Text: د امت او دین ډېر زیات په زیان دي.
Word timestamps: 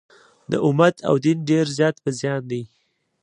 د 0.51 0.53
امت 0.67 0.95
او 1.07 1.15
دین 1.25 1.37
ډېر 1.49 1.65
زیات 1.77 1.95
په 2.03 2.09
زیان 2.19 2.41
دي. 2.51 2.63